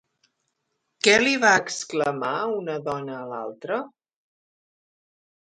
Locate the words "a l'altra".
3.19-3.79